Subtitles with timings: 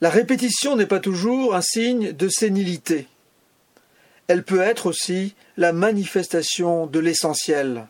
[0.00, 3.06] La répétition n'est pas toujours un signe de sénilité.
[4.28, 7.86] Elle peut être aussi la manifestation de l'essentiel.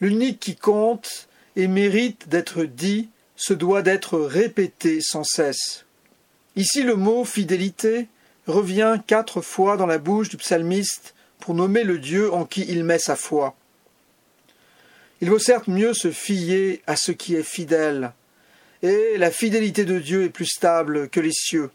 [0.00, 5.86] L'unique qui compte et mérite d'être dit se doit d'être répété sans cesse.
[6.56, 8.08] Ici le mot fidélité
[8.46, 12.84] revient quatre fois dans la bouche du psalmiste pour nommer le Dieu en qui il
[12.84, 13.56] met sa foi.
[15.20, 18.12] Il vaut certes mieux se fier à ce qui est fidèle,
[18.82, 21.70] et la fidélité de Dieu est plus stable que les cieux.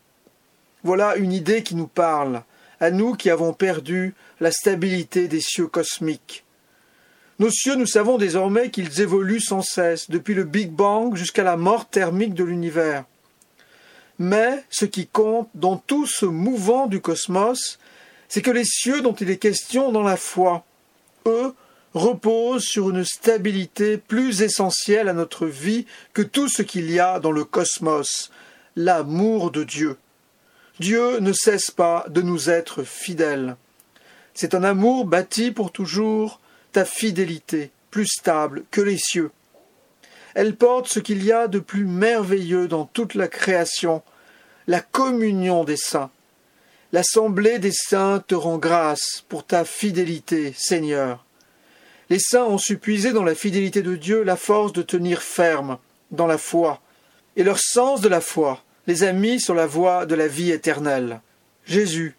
[0.84, 2.44] Voilà une idée qui nous parle,
[2.80, 6.44] à nous qui avons perdu la stabilité des cieux cosmiques.
[7.40, 11.58] Nos cieux, nous savons désormais qu'ils évoluent sans cesse, depuis le Big Bang jusqu'à la
[11.58, 13.06] mort thermique de l'univers.
[14.20, 17.80] Mais ce qui compte dans tout ce mouvant du cosmos,
[18.28, 20.64] c'est que les cieux dont il est question dans la foi,
[21.26, 21.54] eux,
[21.94, 27.20] reposent sur une stabilité plus essentielle à notre vie que tout ce qu'il y a
[27.20, 28.32] dans le cosmos,
[28.76, 29.98] l'amour de Dieu.
[30.80, 33.56] Dieu ne cesse pas de nous être fidèles.
[34.34, 36.40] C'est un amour bâti pour toujours,
[36.72, 39.32] ta fidélité, plus stable que les cieux.
[40.34, 44.02] Elle porte ce qu'il y a de plus merveilleux dans toute la création,
[44.66, 46.10] la communion des saints.
[46.92, 51.24] L'assemblée des saints te rend grâce pour ta fidélité, Seigneur.
[52.14, 55.80] Les saints ont su puiser dans la fidélité de Dieu la force de tenir ferme
[56.12, 56.80] dans la foi,
[57.36, 60.52] et leur sens de la foi les a mis sur la voie de la vie
[60.52, 61.22] éternelle.
[61.66, 62.16] Jésus,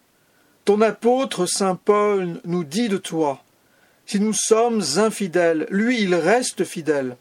[0.64, 3.44] ton apôtre saint Paul nous dit de toi,
[4.04, 7.16] si nous sommes infidèles, lui il reste fidèle,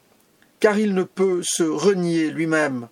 [0.60, 2.88] car il ne peut se renier lui-même.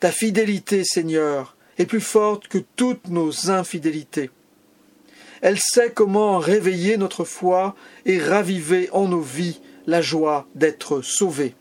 [0.00, 4.32] Ta fidélité, Seigneur, est plus forte que toutes nos infidélités.
[5.42, 7.74] Elle sait comment réveiller notre foi
[8.06, 11.54] et raviver en nos vies la joie d'être sauvés.